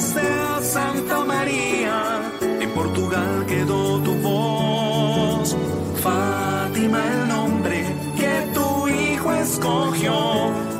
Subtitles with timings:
[0.00, 5.56] sea Santa María, en Portugal quedó tu voz.
[6.02, 7.84] Fátima el nombre
[8.16, 10.14] que tu hijo escogió,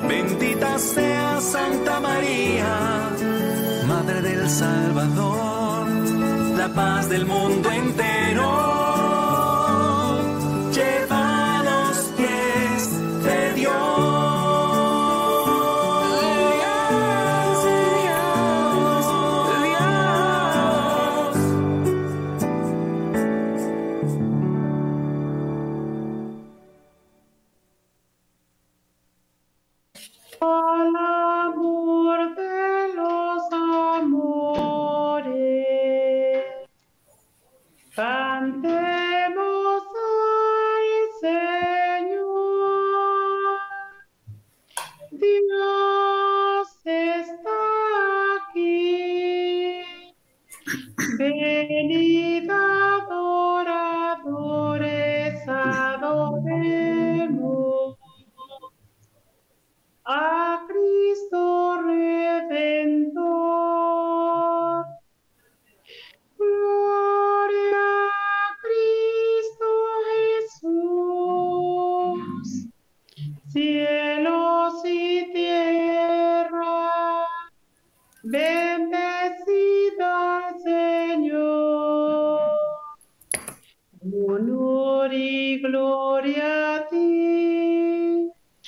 [0.08, 3.10] bendita sea Santa María,
[3.86, 5.86] Madre del Salvador,
[6.56, 8.69] la paz del mundo entero.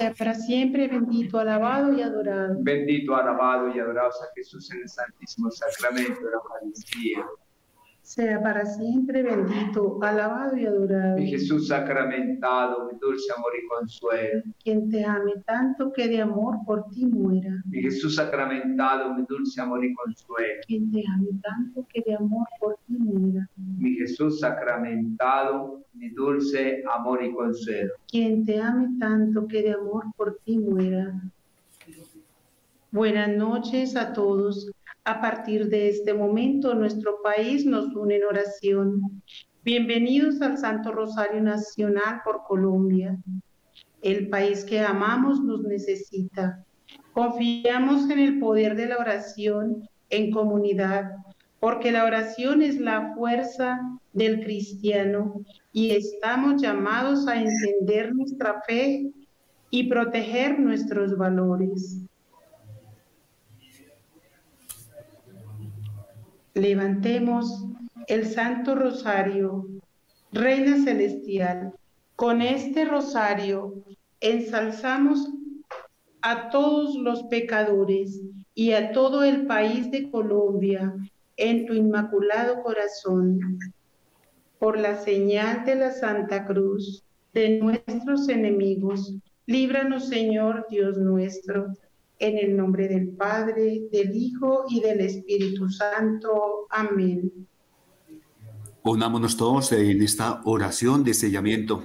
[0.00, 2.56] Sea para siempre bendito, alabado y adorado.
[2.60, 7.26] Bendito, alabado y adorado a Jesús en el santísimo sacramento de la Eucaristía
[8.02, 11.16] sea para siempre bendito, alabado y adorado.
[11.16, 14.42] Mi Jesús sacramentado, mi dulce amor y consuelo.
[14.62, 17.62] Quien te ame tanto que de amor por ti muera.
[17.66, 20.60] Mi Jesús sacramentado, mi dulce amor y consuelo.
[20.66, 23.48] Quien te ame tanto que de amor por ti muera.
[23.56, 27.92] Mi Jesús sacramentado, mi dulce amor y consuelo.
[28.08, 31.12] Quien te ame tanto que de amor por ti muera.
[32.92, 34.68] Buenas noches a todos.
[35.04, 39.22] A partir de este momento, nuestro país nos une en oración.
[39.64, 43.16] Bienvenidos al Santo Rosario Nacional por Colombia.
[44.02, 46.62] El país que amamos nos necesita.
[47.14, 51.12] Confiamos en el poder de la oración en comunidad,
[51.60, 53.80] porque la oración es la fuerza
[54.12, 55.40] del cristiano
[55.72, 59.10] y estamos llamados a entender nuestra fe
[59.70, 62.02] y proteger nuestros valores.
[66.54, 67.64] Levantemos
[68.08, 69.68] el Santo Rosario,
[70.32, 71.72] Reina Celestial.
[72.16, 73.84] Con este rosario
[74.20, 75.28] ensalzamos
[76.22, 78.20] a todos los pecadores
[78.54, 80.92] y a todo el país de Colombia
[81.36, 83.58] en tu inmaculado corazón.
[84.58, 89.14] Por la señal de la Santa Cruz de nuestros enemigos,
[89.46, 91.74] líbranos Señor Dios nuestro
[92.20, 96.66] en el nombre del Padre, del Hijo y del Espíritu Santo.
[96.68, 97.48] Amén.
[98.82, 101.82] Unámonos todos en esta oración de sellamiento.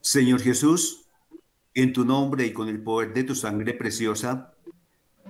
[0.00, 1.06] Señor Jesús,
[1.74, 4.54] en tu nombre y con el poder de tu sangre preciosa,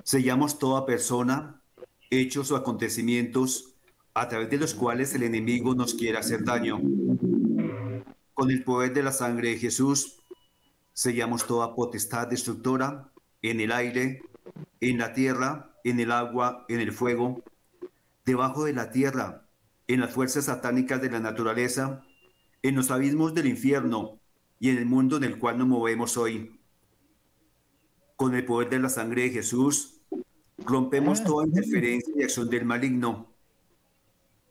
[0.02, 1.62] sellamos toda persona,
[2.10, 3.74] hechos o acontecimientos
[4.12, 6.80] a través de los cuales el enemigo nos quiere hacer daño.
[8.34, 10.18] Con el poder de la sangre de Jesús,
[10.92, 13.11] sellamos toda potestad destructora
[13.42, 14.22] en el aire,
[14.80, 17.42] en la tierra, en el agua, en el fuego,
[18.24, 19.46] debajo de la tierra,
[19.88, 22.04] en las fuerzas satánicas de la naturaleza,
[22.62, 24.20] en los abismos del infierno
[24.60, 26.60] y en el mundo en el cual nos movemos hoy.
[28.16, 30.00] Con el poder de la sangre de Jesús,
[30.58, 33.34] rompemos toda interferencia y acción del maligno.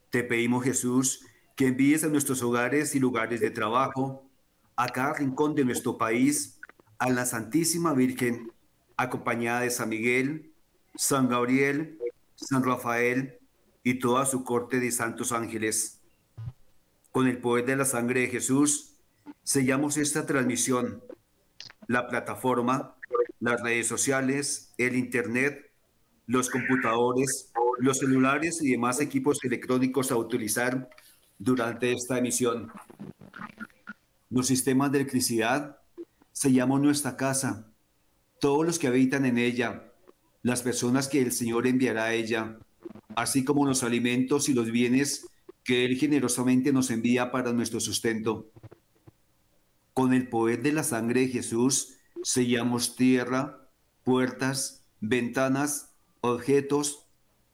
[0.09, 1.25] Te pedimos, Jesús,
[1.55, 4.29] que envíes a nuestros hogares y lugares de trabajo,
[4.75, 6.59] a cada rincón de nuestro país,
[6.97, 8.51] a la Santísima Virgen
[9.01, 10.51] acompañada de San Miguel,
[10.95, 11.97] San Gabriel,
[12.35, 13.39] San Rafael
[13.83, 16.01] y toda su corte de santos ángeles.
[17.11, 18.93] Con el poder de la sangre de Jesús,
[19.43, 21.03] sellamos esta transmisión,
[21.87, 22.95] la plataforma,
[23.39, 25.71] las redes sociales, el Internet,
[26.27, 30.89] los computadores, los celulares y demás equipos electrónicos a utilizar
[31.39, 32.71] durante esta emisión.
[34.29, 35.79] Los sistemas de electricidad
[36.31, 37.70] sellamos nuestra casa,
[38.41, 39.93] todos los que habitan en ella,
[40.41, 42.57] las personas que el Señor enviará a ella,
[43.15, 45.27] así como los alimentos y los bienes
[45.63, 48.49] que Él generosamente nos envía para nuestro sustento.
[49.93, 53.69] Con el poder de la sangre de Jesús sellamos tierra,
[54.03, 55.91] puertas, ventanas,
[56.21, 57.05] objetos,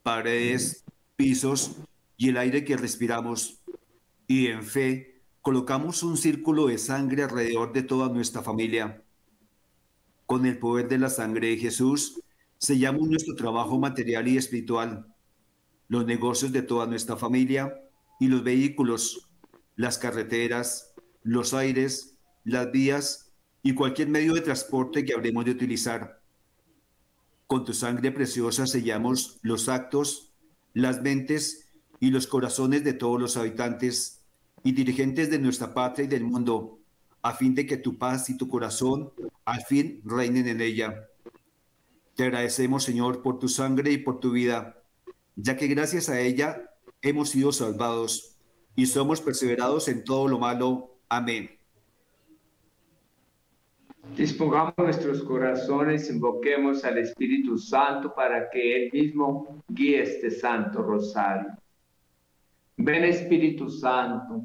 [0.02, 0.84] paredes,
[1.16, 1.72] pisos
[2.16, 3.60] y el aire que respiramos.
[4.26, 9.02] Y en fe colocamos un círculo de sangre alrededor de toda nuestra familia.
[10.28, 12.20] Con el poder de la sangre de Jesús
[12.58, 15.06] sellamos nuestro trabajo material y espiritual,
[15.88, 17.72] los negocios de toda nuestra familia
[18.20, 19.30] y los vehículos,
[19.74, 20.92] las carreteras,
[21.22, 23.32] los aires, las vías
[23.62, 26.20] y cualquier medio de transporte que habremos de utilizar.
[27.46, 30.34] Con tu sangre preciosa sellamos los actos,
[30.74, 31.70] las mentes
[32.00, 34.26] y los corazones de todos los habitantes
[34.62, 36.77] y dirigentes de nuestra patria y del mundo,
[37.28, 39.12] a fin de que tu paz y tu corazón
[39.44, 41.08] al fin reinen en ella.
[42.14, 44.82] Te agradecemos, Señor, por tu sangre y por tu vida,
[45.36, 46.70] ya que gracias a ella
[47.02, 48.36] hemos sido salvados
[48.74, 50.96] y somos perseverados en todo lo malo.
[51.08, 51.50] Amén.
[54.16, 61.50] Dispongamos nuestros corazones, invoquemos al Espíritu Santo para que Él mismo guíe este Santo Rosario.
[62.78, 64.44] Ven Espíritu Santo,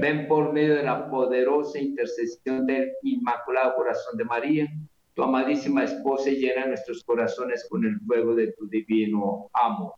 [0.00, 4.66] ven por medio de la poderosa intercesión del Inmaculado Corazón de María,
[5.14, 9.94] tu amadísima esposa, y llena nuestros corazones con el fuego de tu divino amor.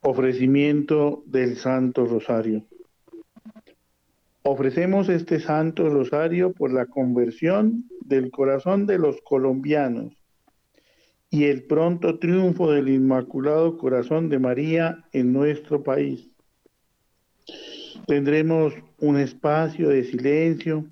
[0.00, 2.64] Ofrecimiento del Santo Rosario.
[4.42, 10.12] Ofrecemos este Santo Rosario por la conversión del corazón de los colombianos
[11.30, 16.31] y el pronto triunfo del Inmaculado Corazón de María en nuestro país.
[18.06, 20.86] Tendremos un espacio de silencio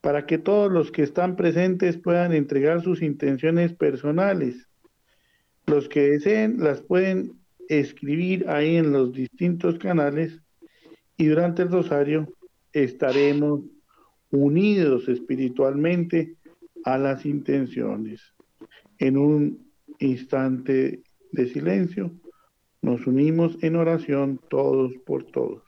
[0.00, 4.68] para que todos los que están presentes puedan entregar sus intenciones personales.
[5.66, 7.32] Los que deseen las pueden
[7.68, 10.40] escribir ahí en los distintos canales
[11.16, 12.32] y durante el rosario
[12.72, 13.60] estaremos
[14.30, 16.36] unidos espiritualmente
[16.84, 18.34] a las intenciones.
[18.98, 22.12] En un instante de silencio
[22.80, 25.67] nos unimos en oración todos por todos.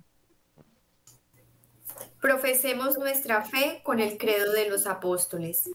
[2.21, 5.71] Profesemos nuestra fe con el credo de los apóstoles.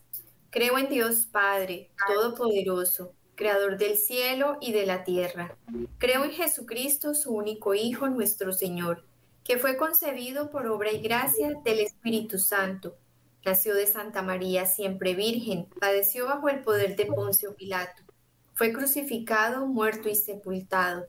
[0.51, 5.59] Creo en Dios Padre, Todopoderoso, Creador del cielo y de la tierra.
[5.99, 9.05] Creo en Jesucristo, su único Hijo, nuestro Señor,
[9.43, 12.97] que fue concebido por obra y gracia del Espíritu Santo.
[13.45, 18.05] Nació de Santa María, siempre Virgen, padeció bajo el poder de Poncio Pilato.
[18.55, 21.09] Fue crucificado, muerto y sepultado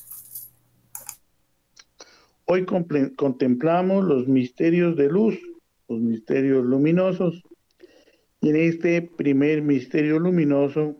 [2.45, 5.39] Hoy contemplamos los misterios de luz,
[5.87, 7.43] los misterios luminosos.
[8.41, 10.97] Y en este primer misterio luminoso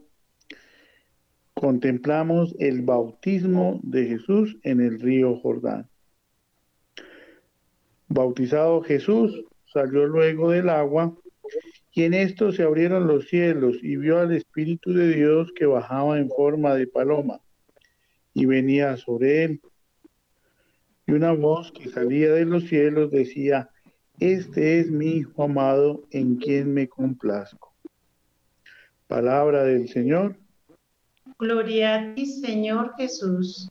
[1.54, 5.90] contemplamos el bautismo de Jesús en el río Jordán.
[8.08, 11.16] Bautizado Jesús salió luego del agua
[11.94, 16.20] Y en esto se abrieron los cielos y vio al Espíritu de Dios que bajaba
[16.20, 17.42] en forma de paloma
[18.34, 19.62] y venía sobre él.
[21.08, 23.70] Y una voz que salía de los cielos decía,
[24.20, 27.74] Este es mi Hijo amado en quien me complazco.
[29.08, 30.38] Palabra del Señor.
[31.38, 33.70] Gloria a ti, Señor Jesús.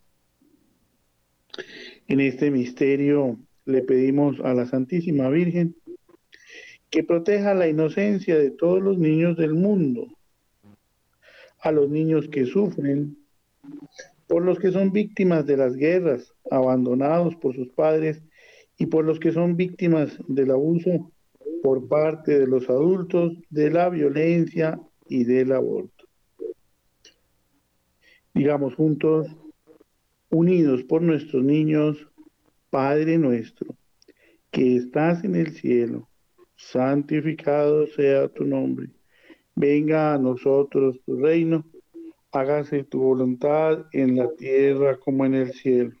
[2.07, 5.75] En este misterio le pedimos a la Santísima Virgen
[6.89, 10.07] que proteja la inocencia de todos los niños del mundo,
[11.61, 13.17] a los niños que sufren,
[14.27, 18.21] por los que son víctimas de las guerras, abandonados por sus padres,
[18.77, 21.11] y por los que son víctimas del abuso
[21.61, 26.05] por parte de los adultos, de la violencia y del aborto.
[28.33, 29.27] Digamos juntos,
[30.31, 32.07] unidos por nuestros niños,
[32.71, 33.75] Padre nuestro,
[34.49, 36.07] que estás en el cielo
[36.55, 38.89] santificado sea tu nombre.
[39.55, 41.65] Venga a nosotros tu reino,
[42.31, 46.00] hágase tu voluntad en la tierra como en el cielo.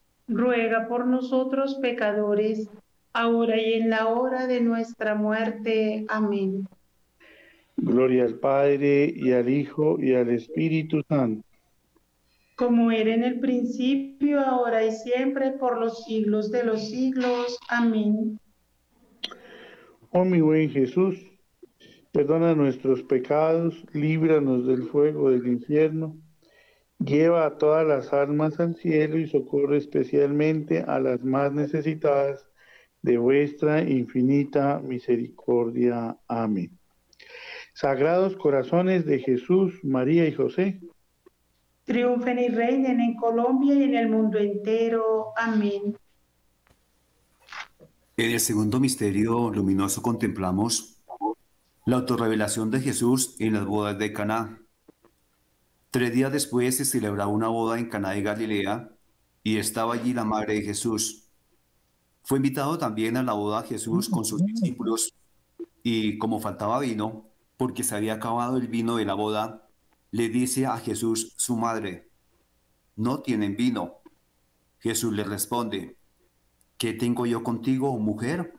[0.31, 2.69] ruega por nosotros pecadores,
[3.13, 6.05] ahora y en la hora de nuestra muerte.
[6.09, 6.67] Amén.
[7.77, 11.43] Gloria al Padre, y al Hijo, y al Espíritu Santo.
[12.55, 17.57] Como era en el principio, ahora y siempre, por los siglos de los siglos.
[17.69, 18.39] Amén.
[20.11, 21.15] Oh mi buen Jesús,
[22.11, 26.17] perdona nuestros pecados, líbranos del fuego del infierno,
[27.03, 32.45] Lleva a todas las almas al cielo y socorre especialmente a las más necesitadas
[33.01, 36.17] de vuestra infinita misericordia.
[36.27, 36.77] Amén.
[37.73, 40.79] Sagrados corazones de Jesús, María y José.
[41.85, 45.33] Triunfen y reinen en Colombia y en el mundo entero.
[45.35, 45.97] Amén.
[48.15, 51.01] En el segundo misterio luminoso contemplamos
[51.85, 54.60] la autorrevelación de Jesús en las bodas de Caná.
[55.91, 58.89] Tres días después se celebraba una boda en Caná de Galilea
[59.43, 61.27] y estaba allí la madre de Jesús.
[62.23, 65.13] Fue invitado también a la boda Jesús con sus discípulos
[65.83, 67.25] y como faltaba vino,
[67.57, 69.67] porque se había acabado el vino de la boda,
[70.11, 72.09] le dice a Jesús su madre,
[72.95, 73.95] no tienen vino.
[74.79, 75.97] Jesús le responde,
[76.77, 78.53] ¿qué tengo yo contigo, mujer?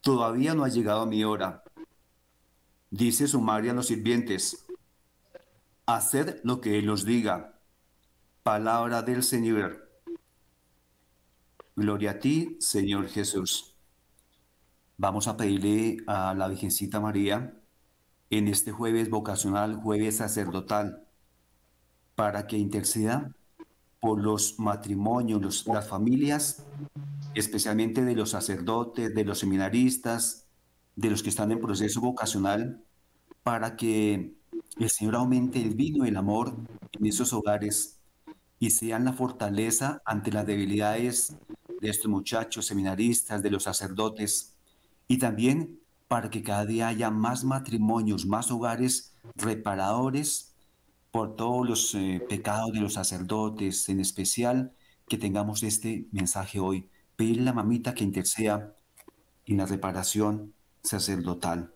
[0.00, 1.64] Todavía no ha llegado mi hora.
[2.90, 4.65] Dice su madre a los sirvientes,
[5.86, 7.60] haced lo que Él os diga.
[8.42, 9.88] Palabra del Señor.
[11.76, 13.76] Gloria a ti, Señor Jesús.
[14.98, 17.54] Vamos a pedirle a la Virgencita María
[18.30, 21.06] en este jueves vocacional, jueves sacerdotal,
[22.16, 23.32] para que interceda
[24.00, 26.64] por los matrimonios, las familias,
[27.34, 30.48] especialmente de los sacerdotes, de los seminaristas,
[30.96, 32.82] de los que están en proceso vocacional,
[33.42, 34.35] para que
[34.78, 36.54] el Señor aumente el vino y el amor
[36.92, 38.00] en esos hogares
[38.58, 41.36] y sean la fortaleza ante las debilidades
[41.80, 44.54] de estos muchachos seminaristas, de los sacerdotes,
[45.08, 50.54] y también para que cada día haya más matrimonios, más hogares reparadores
[51.10, 54.72] por todos los eh, pecados de los sacerdotes, en especial
[55.08, 56.88] que tengamos este mensaje hoy.
[57.16, 58.76] Pedirle a la mamita que interceda
[59.46, 61.75] en la reparación sacerdotal.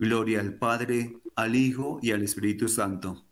[0.00, 3.22] Gloria al Padre, al Hijo y al Espíritu Santo.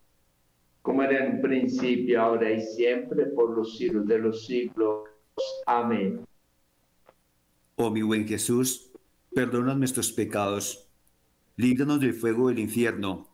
[0.82, 5.08] Como era en principio, ahora y siempre, por los siglos de los siglos.
[5.66, 6.20] Amén.
[7.74, 8.90] Oh mi buen Jesús,
[9.34, 10.88] perdona nuestros pecados
[11.58, 13.26] líbranos del fuego del infierno,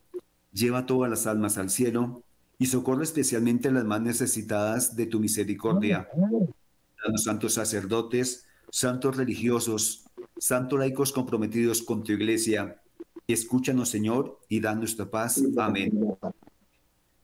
[0.51, 2.23] lleva todas las almas al cielo
[2.59, 6.09] y socorre especialmente a las más necesitadas de tu misericordia.
[7.05, 10.05] A los santos sacerdotes, santos religiosos,
[10.39, 12.81] santos laicos comprometidos con tu iglesia,
[13.33, 15.43] escúchanos, Señor, y da nuestra paz.
[15.57, 15.93] Amén.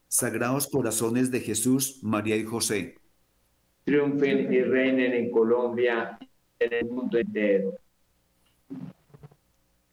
[0.08, 2.96] Sagrados corazones de Jesús, María y José.
[3.84, 6.18] Triunfen y reinen en Colombia,
[6.58, 7.74] en el mundo entero.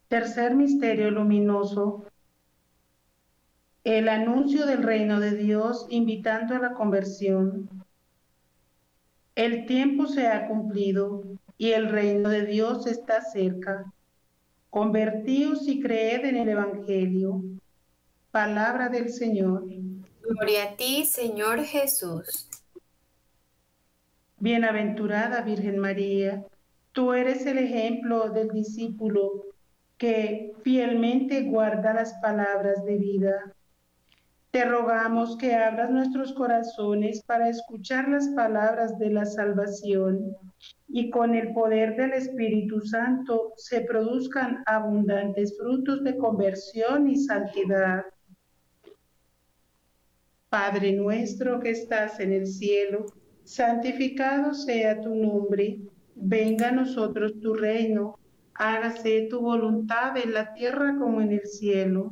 [0.07, 2.05] Tercer misterio luminoso.
[3.83, 7.69] El anuncio del reino de Dios invitando a la conversión.
[9.35, 11.23] El tiempo se ha cumplido
[11.57, 13.93] y el reino de Dios está cerca.
[14.77, 17.41] Convertíos y creed en el Evangelio.
[18.29, 19.65] Palabra del Señor.
[20.21, 22.47] Gloria a ti, Señor Jesús.
[24.37, 26.45] Bienaventurada Virgen María,
[26.91, 29.45] tú eres el ejemplo del discípulo
[29.97, 33.55] que fielmente guarda las palabras de vida.
[34.51, 40.35] Te rogamos que abras nuestros corazones para escuchar las palabras de la salvación
[40.87, 48.05] y con el poder del Espíritu Santo se produzcan abundantes frutos de conversión y santidad.
[50.49, 53.05] Padre nuestro que estás en el cielo,
[53.43, 55.81] santificado sea tu nombre,
[56.15, 58.17] venga a nosotros tu reino
[58.57, 62.11] hágase tu voluntad en la tierra como en el cielo.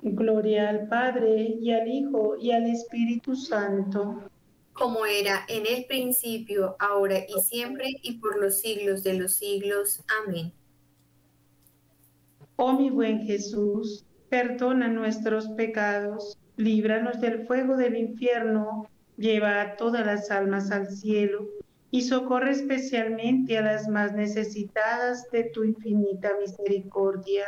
[0.00, 4.30] Gloria al Padre y al Hijo y al Espíritu Santo.
[4.72, 10.02] Como era en el principio, ahora y siempre, y por los siglos de los siglos.
[10.24, 10.52] Amén.
[12.56, 20.04] Oh mi buen Jesús, perdona nuestros pecados líbranos del fuego del infierno, lleva a todas
[20.04, 21.46] las almas al cielo
[21.90, 27.44] y socorre especialmente a las más necesitadas de tu infinita misericordia.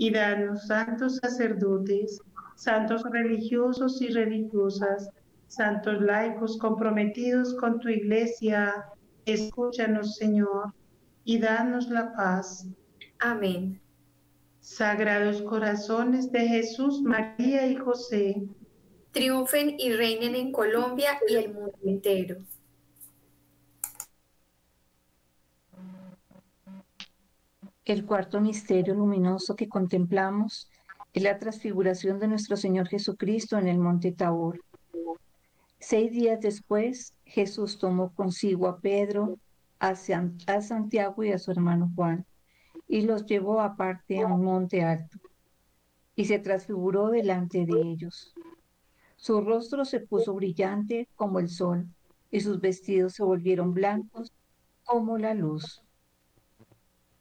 [0.00, 2.22] Y danos santos sacerdotes,
[2.56, 5.10] santos religiosos y religiosas,
[5.46, 8.86] santos laicos comprometidos con tu iglesia.
[9.26, 10.72] Escúchanos, Señor,
[11.24, 12.66] y danos la paz.
[13.18, 13.78] Amén.
[14.60, 18.48] Sagrados corazones de Jesús, María y José,
[19.12, 22.38] triunfen y reinen en Colombia y el mundo entero.
[27.90, 30.70] El cuarto misterio luminoso que contemplamos
[31.12, 34.60] es la transfiguración de nuestro Señor Jesucristo en el monte Tabor.
[35.80, 39.40] Seis días después, Jesús tomó consigo a Pedro,
[39.80, 42.24] a, Santiago y a su hermano Juan
[42.86, 45.18] y los llevó aparte a un monte alto,
[46.14, 48.32] y se transfiguró delante de ellos.
[49.16, 51.88] Su rostro se puso brillante como el sol,
[52.30, 54.32] y sus vestidos se volvieron blancos
[54.84, 55.82] como la luz.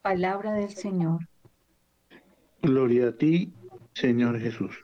[0.01, 1.27] Palabra del Señor.
[2.62, 3.51] Gloria a ti,
[3.93, 4.77] Señor Jesús.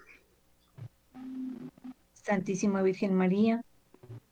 [2.14, 3.64] Santísima Virgen María,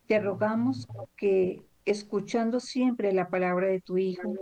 [0.08, 4.36] te rogamos que, escuchando siempre la palabra de tu Hijo,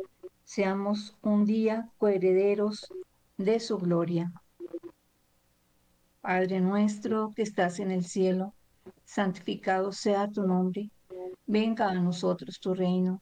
[0.44, 2.92] seamos un día coherederos
[3.38, 4.32] de su gloria.
[6.22, 8.54] Padre nuestro que estás en el cielo,
[9.06, 10.90] santificado sea tu nombre,
[11.46, 13.22] venga a nosotros tu reino,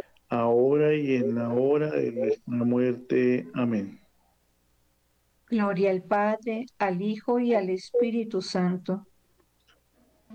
[0.31, 3.47] ahora y en la hora de nuestra muerte.
[3.53, 3.99] Amén.
[5.49, 9.05] Gloria al Padre, al Hijo y al Espíritu Santo.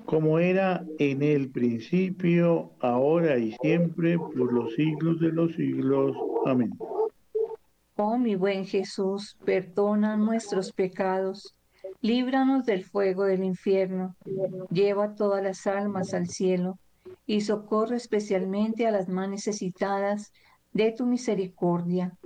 [0.04, 6.14] Como era en el principio, ahora y siempre, por los siglos de los siglos.
[6.44, 6.72] Amén.
[7.96, 11.56] Oh mi buen Jesús, perdona nuestros pecados
[12.02, 14.14] líbranos del fuego del infierno,
[14.70, 16.78] lleva todas las almas al cielo
[17.26, 20.32] y socorre especialmente a las más necesitadas
[20.72, 22.16] de tu misericordia,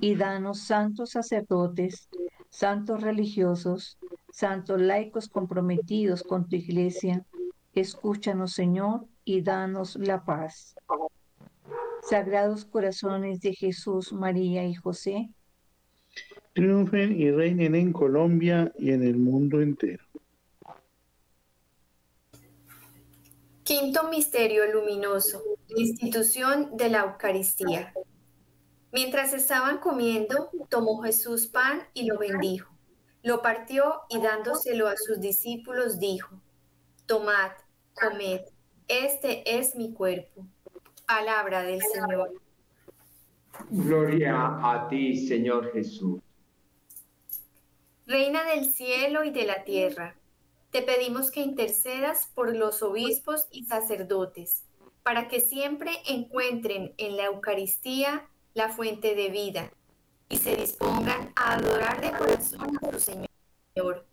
[0.00, 2.08] y danos santos sacerdotes,
[2.50, 3.98] santos religiosos,
[4.30, 7.24] santos laicos comprometidos con tu iglesia.
[7.74, 10.76] Escúchanos, Señor, y danos la paz.
[12.08, 15.30] Sagrados corazones de Jesús, María y José,
[16.56, 20.05] triunfen y reinen en Colombia y en el mundo entero.
[23.66, 25.42] Quinto misterio luminoso,
[25.76, 27.92] institución de la Eucaristía.
[28.92, 32.72] Mientras estaban comiendo, tomó Jesús pan y lo bendijo.
[33.24, 36.40] Lo partió y dándoselo a sus discípulos dijo,
[37.06, 37.50] Tomad,
[37.92, 38.42] comed,
[38.86, 40.46] este es mi cuerpo.
[41.04, 42.40] Palabra del Señor.
[43.68, 46.20] Gloria a ti, Señor Jesús.
[48.06, 50.14] Reina del cielo y de la tierra,
[50.76, 54.62] te pedimos que intercedas por los obispos y sacerdotes,
[55.02, 59.72] para que siempre encuentren en la Eucaristía la fuente de vida
[60.28, 64.06] y se dispongan a adorar de corazón a su Señor,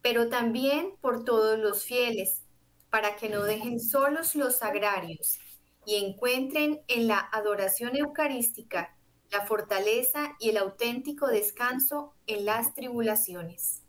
[0.00, 2.42] pero también por todos los fieles,
[2.90, 5.38] para que no dejen solos los sagrarios
[5.86, 8.96] y encuentren en la adoración eucarística
[9.30, 13.81] la fortaleza y el auténtico descanso en las tribulaciones.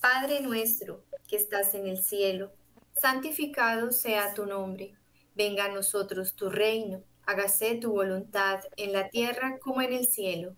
[0.00, 2.50] Padre nuestro que estás en el cielo,
[2.94, 4.94] santificado sea tu nombre,
[5.34, 10.54] venga a nosotros tu reino, hágase tu voluntad en la tierra como en el cielo.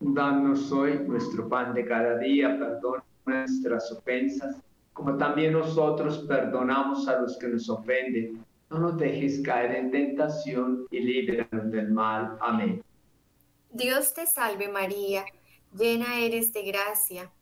[0.00, 4.56] Danos hoy nuestro pan de cada día, perdona nuestras ofensas
[4.92, 8.44] como también nosotros perdonamos a los que nos ofenden.
[8.70, 12.36] No nos dejes caer en tentación y líbranos del mal.
[12.40, 12.82] Amén.
[13.70, 15.24] Dios te salve María,
[15.74, 17.30] llena eres de gracia,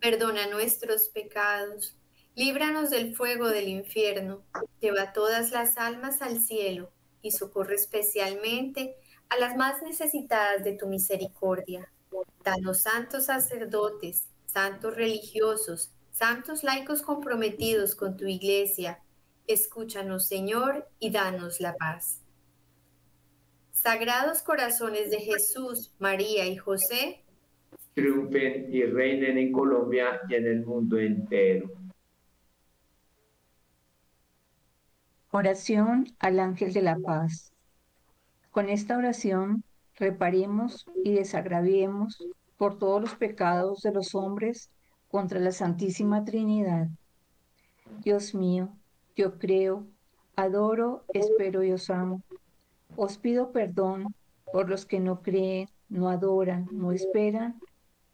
[0.00, 1.96] perdona nuestros pecados,
[2.34, 4.44] líbranos del fuego del infierno,
[4.80, 6.90] lleva todas las almas al cielo
[7.22, 8.96] y socorre especialmente
[9.28, 11.90] a las más necesitadas de tu misericordia.
[12.44, 19.02] Danos santos sacerdotes, santos religiosos, santos laicos comprometidos con tu iglesia.
[19.46, 22.20] Escúchanos, Señor, y danos la paz.
[23.72, 27.24] Sagrados corazones de Jesús, María y José,
[27.98, 31.68] triunfen y reinen en Colombia y en el mundo entero.
[35.32, 37.52] Oración al ángel de la paz.
[38.52, 39.64] Con esta oración
[39.96, 42.24] reparemos y desagraviemos
[42.56, 44.70] por todos los pecados de los hombres
[45.10, 46.86] contra la Santísima Trinidad.
[48.04, 48.68] Dios mío,
[49.16, 49.84] yo creo,
[50.36, 52.22] adoro, espero y os amo.
[52.94, 54.14] Os pido perdón
[54.52, 57.60] por los que no creen, no adoran, no esperan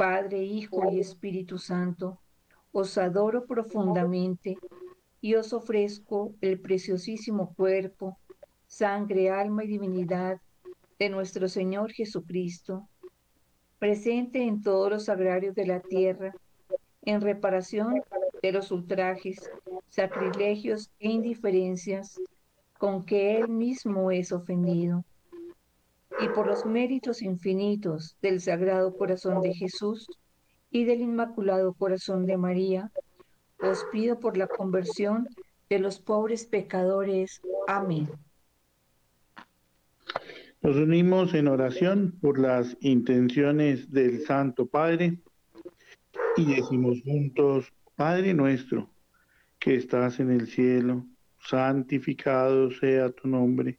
[0.00, 2.18] Padre, Hijo y Espíritu Santo,
[2.72, 4.56] os adoro profundamente
[5.20, 8.16] y os ofrezco el preciosísimo cuerpo,
[8.66, 10.40] sangre, alma y divinidad
[10.98, 12.88] de nuestro Señor Jesucristo,
[13.78, 16.32] presente en todos los agrarios de la tierra,
[17.02, 18.00] en reparación
[18.40, 19.50] de los ultrajes,
[19.90, 22.18] sacrilegios e indiferencias
[22.78, 25.04] con que Él mismo es ofendido,
[26.22, 30.06] y por los méritos infinitos del Sagrado Corazón de Jesús
[30.70, 32.90] y del Inmaculado Corazón de María,
[33.58, 35.28] os pido por la conversión
[35.68, 37.40] de los pobres pecadores.
[37.68, 38.08] Amén.
[40.62, 45.18] Nos unimos en oración por las intenciones del Santo Padre
[46.36, 48.90] y decimos juntos, Padre nuestro,
[49.58, 51.06] que estás en el cielo,
[51.38, 53.78] santificado sea tu nombre,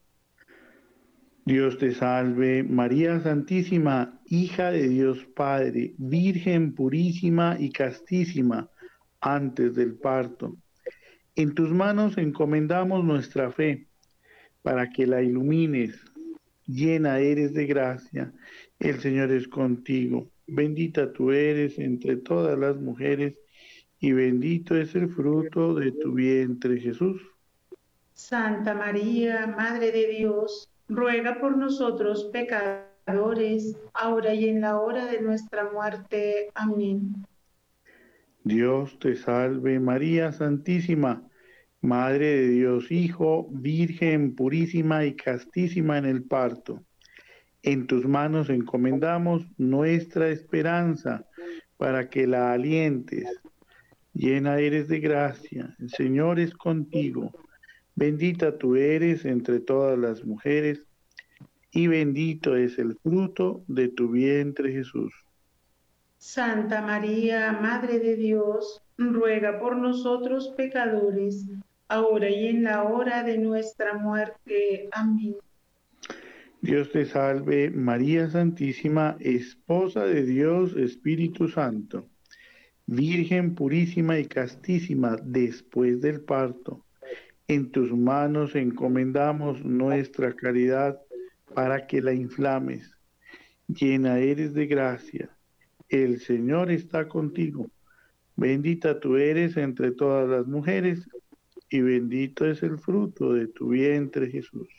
[1.45, 8.69] Dios te salve, María Santísima, hija de Dios Padre, Virgen purísima y castísima
[9.21, 10.55] antes del parto.
[11.35, 13.87] En tus manos encomendamos nuestra fe
[14.61, 15.99] para que la ilumines.
[16.67, 18.31] Llena eres de gracia,
[18.79, 20.29] el Señor es contigo.
[20.45, 23.35] Bendita tú eres entre todas las mujeres
[23.99, 27.19] y bendito es el fruto de tu vientre, Jesús.
[28.13, 35.21] Santa María, Madre de Dios, ruega por nosotros pecadores, ahora y en la hora de
[35.21, 36.49] nuestra muerte.
[36.53, 37.25] Amén.
[38.43, 41.23] Dios te salve María Santísima
[41.83, 46.83] Madre de Dios Hijo, Virgen purísima y castísima en el parto.
[47.63, 51.25] En tus manos encomendamos nuestra esperanza
[51.77, 53.25] para que la alientes.
[54.13, 57.31] Llena eres de gracia, el Señor es contigo.
[57.95, 60.85] Bendita tú eres entre todas las mujeres,
[61.71, 65.13] y bendito es el fruto de tu vientre Jesús.
[66.17, 71.47] Santa María, Madre de Dios, ruega por nosotros pecadores
[71.91, 74.87] ahora y en la hora de nuestra muerte.
[74.91, 75.35] Amén.
[76.61, 82.07] Dios te salve, María Santísima, Esposa de Dios Espíritu Santo,
[82.85, 86.85] Virgen purísima y castísima después del parto.
[87.51, 90.97] En tus manos encomendamos nuestra caridad
[91.53, 92.95] para que la inflames.
[93.67, 95.29] Llena eres de gracia.
[95.89, 97.69] El Señor está contigo.
[98.37, 101.05] Bendita tú eres entre todas las mujeres
[101.69, 104.69] y bendito es el fruto de tu vientre, Jesús.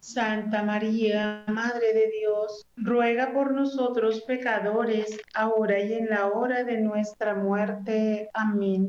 [0.00, 6.80] Santa María, Madre de Dios, ruega por nosotros pecadores, ahora y en la hora de
[6.80, 8.30] nuestra muerte.
[8.32, 8.88] Amén.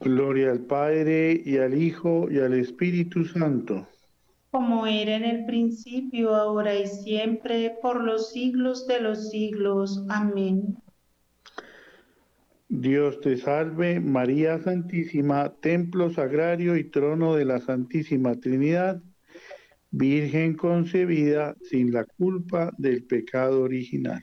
[0.00, 3.86] Gloria al Padre y al Hijo y al Espíritu Santo.
[4.50, 10.04] Como era en el principio, ahora y siempre, por los siglos de los siglos.
[10.08, 10.76] Amén.
[12.68, 19.02] Dios te salve, María Santísima, templo sagrario y trono de la Santísima Trinidad,
[19.90, 24.22] Virgen concebida sin la culpa del pecado original.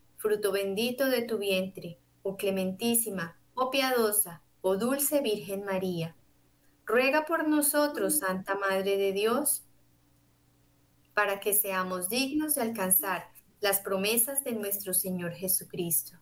[0.21, 6.15] fruto bendito de tu vientre, oh clementísima, oh piadosa, oh dulce Virgen María.
[6.85, 9.63] Ruega por nosotros, Santa Madre de Dios,
[11.15, 16.17] para que seamos dignos de alcanzar las promesas de nuestro Señor Jesucristo.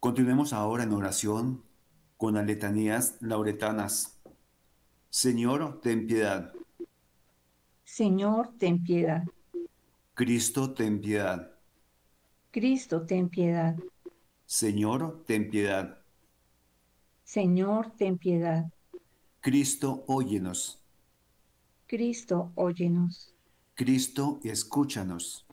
[0.00, 1.62] Continuemos ahora en oración
[2.16, 4.20] con las letanías lauretanas.
[5.10, 6.52] Señor, ten piedad.
[7.84, 9.22] Señor, ten piedad.
[10.14, 11.51] Cristo, ten piedad.
[12.52, 13.74] Cristo, ten piedad.
[14.46, 15.98] Señor, ten piedad.
[17.24, 18.70] Señor, ten piedad.
[19.40, 20.78] Cristo, óyenos.
[21.86, 23.34] Cristo, óyenos.
[23.74, 25.46] Cristo, escúchanos.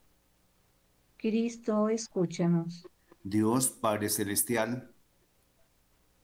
[1.17, 2.85] Cristo, escúchanos.
[3.23, 4.93] Dios Padre Celestial,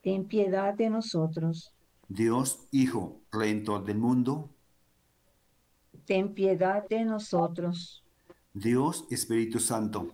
[0.01, 1.73] Ten piedad de nosotros.
[2.09, 4.49] Dios Hijo, Redentor del mundo,
[6.05, 8.03] Ten piedad de nosotros.
[8.53, 10.13] Dios Espíritu Santo,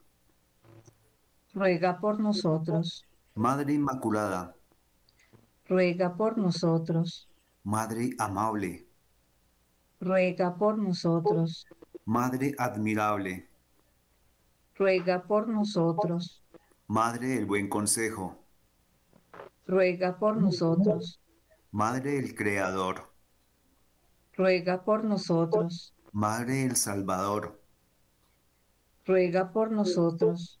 [1.53, 3.05] Ruega por nosotros.
[3.35, 4.55] Madre Inmaculada,
[5.67, 7.29] Ruega por nosotros.
[7.63, 8.87] Madre Amable,
[9.99, 11.65] Ruega por nosotros.
[12.05, 13.49] Madre Admirable,
[14.75, 16.41] Ruega por nosotros.
[16.87, 18.45] Madre del Buen Consejo,
[19.67, 21.19] Ruega por nosotros.
[21.71, 23.11] Madre del Creador,
[24.37, 25.93] Ruega por nosotros.
[26.13, 27.61] Madre del Salvador,
[29.05, 30.60] Ruega por nosotros.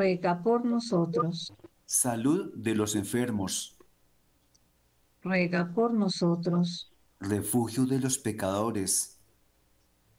[0.00, 1.54] Ruega por nosotros.
[1.86, 3.78] salud de los enfermos,
[5.22, 6.92] Ruega por nosotros.
[7.18, 9.18] refugio de los pecadores,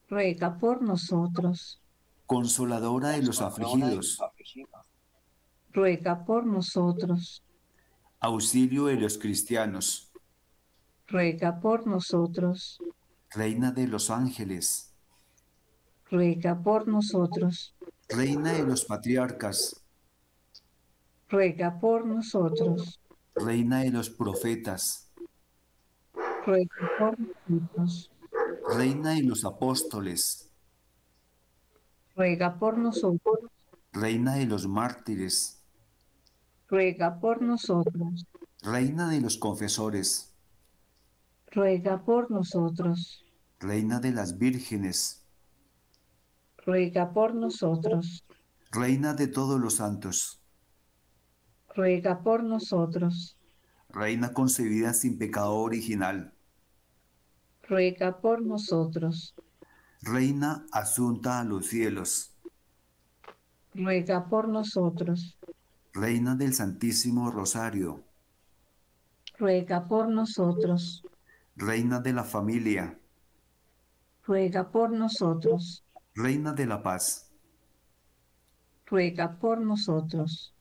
[0.10, 1.80] Ruega por nosotros.
[2.26, 4.18] consoladora de los afligidos,
[5.72, 7.44] Ruega por nosotros.
[8.20, 10.12] auxilio de los cristianos,
[11.08, 12.80] Ruega por nosotros.
[13.30, 14.92] reina de los ángeles,
[16.10, 17.74] Ruega por nosotros.
[18.10, 19.82] reina de los patriarcas,
[21.30, 23.00] Ruega por nosotros.
[23.36, 25.12] reina de los profetas,
[26.46, 28.12] Ruega por nosotros.
[28.78, 30.50] reina de los apóstoles,
[32.16, 33.40] Ruega por nosotros.
[33.92, 35.62] reina de los mártires,
[36.70, 38.26] Ruega por nosotros.
[38.62, 40.34] reina de los confesores,
[41.52, 43.26] Ruega por nosotros.
[43.60, 45.24] reina de las vírgenes,
[46.68, 48.26] Ruega por nosotros.
[48.74, 50.42] reina de todos los santos,
[51.74, 53.38] Ruega por nosotros.
[53.88, 56.34] reina concebida sin pecado original,
[57.70, 59.34] Ruega por nosotros.
[60.02, 62.34] reina asunta a los cielos,
[63.74, 65.38] Ruega por nosotros.
[65.94, 68.04] reina del Santísimo Rosario,
[69.40, 71.02] Ruega por nosotros.
[71.56, 73.00] reina de la familia,
[74.26, 75.86] ruega por nosotros.
[76.20, 77.32] Reina de la Paz,
[78.88, 80.52] ruega por nosotros.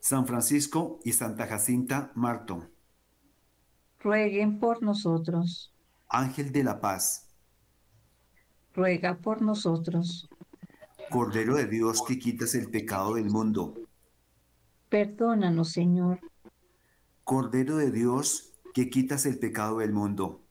[0.00, 2.66] San Francisco y Santa Jacinta Marto,
[4.00, 5.72] rueguen por nosotros.
[6.08, 7.28] Ángel de la Paz,
[8.74, 10.28] ruega por nosotros.
[11.10, 13.74] Cordero de Dios que quitas el pecado del mundo,
[14.88, 16.18] Perdónanos, Señor.
[17.22, 20.42] Cordero de Dios que quitas el pecado del mundo,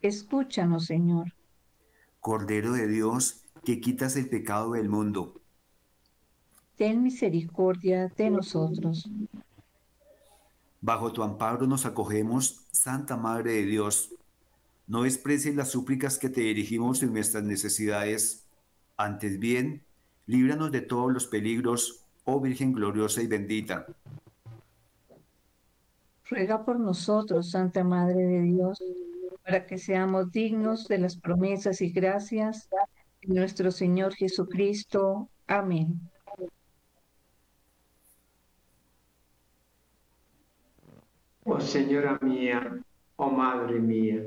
[0.00, 1.37] Escúchanos, Señor.
[2.20, 5.40] Cordero de Dios que quitas el pecado del mundo.
[6.76, 9.10] Ten misericordia de nosotros.
[10.80, 14.14] Bajo tu amparo nos acogemos, Santa Madre de Dios.
[14.86, 18.46] No desprecies las súplicas que te dirigimos en nuestras necesidades.
[18.96, 19.82] Antes bien,
[20.26, 23.86] líbranos de todos los peligros, oh Virgen gloriosa y bendita.
[26.30, 28.82] Ruega por nosotros, Santa Madre de Dios,
[29.48, 32.68] para que seamos dignos de las promesas y gracias
[33.22, 35.30] de nuestro Señor Jesucristo.
[35.46, 35.98] Amén.
[41.44, 42.78] Oh Señora mía,
[43.16, 44.22] oh Madre mía,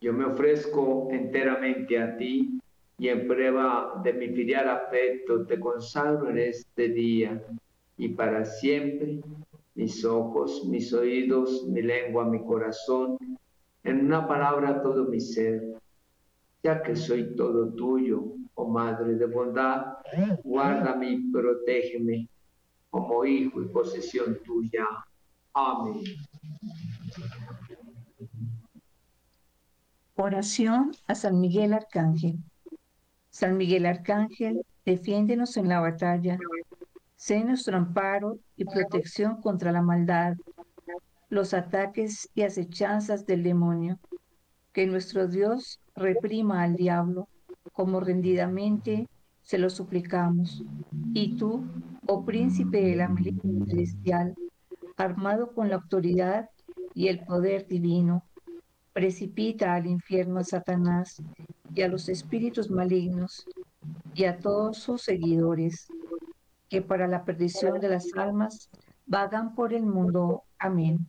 [0.00, 2.58] yo me ofrezco enteramente a ti
[2.98, 7.40] y en prueba de mi filial afecto te consagro en este día
[7.96, 9.20] y para siempre
[9.76, 13.16] mis ojos, mis oídos, mi lengua, mi corazón,
[13.84, 15.78] en una palabra todo mi ser,
[16.62, 18.24] ya que soy todo tuyo,
[18.54, 19.98] oh Madre de bondad,
[20.42, 22.28] guárdame y protégeme
[22.90, 24.86] como hijo y posesión tuya.
[25.52, 26.02] Amén.
[30.16, 32.38] Oración a San Miguel Arcángel.
[33.30, 36.38] San Miguel Arcángel, defiéndenos en la batalla.
[37.16, 40.36] Sé nuestro amparo y protección contra la maldad,
[41.34, 43.98] los ataques y acechanzas del demonio.
[44.72, 47.28] Que nuestro Dios reprima al diablo,
[47.72, 49.08] como rendidamente
[49.42, 50.62] se lo suplicamos.
[51.12, 51.64] Y tú,
[52.06, 54.34] oh príncipe de la milicia celestial,
[54.96, 56.48] armado con la autoridad
[56.94, 58.22] y el poder divino,
[58.92, 61.20] precipita al infierno a Satanás
[61.74, 63.44] y a los espíritus malignos
[64.14, 65.88] y a todos sus seguidores,
[66.68, 68.70] que para la perdición de las almas
[69.04, 70.44] vagan por el mundo.
[70.58, 71.08] Amén.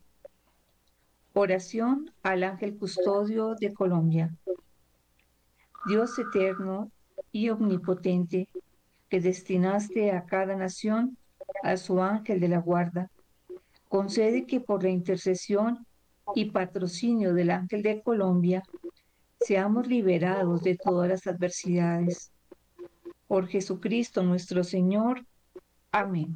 [1.37, 4.33] Oración al ángel custodio de Colombia.
[5.85, 6.89] Dios eterno
[7.33, 8.47] y omnipotente,
[9.09, 11.17] que destinaste a cada nación
[11.61, 13.11] a su ángel de la guarda,
[13.89, 15.85] concede que por la intercesión
[16.35, 18.63] y patrocinio del Ángel de Colombia
[19.41, 22.31] seamos liberados de todas las adversidades.
[23.27, 25.25] Por Jesucristo nuestro Señor.
[25.91, 26.33] Amén.